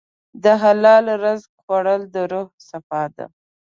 [0.43, 3.25] د حلال رزق خوړل د روح صفا ده.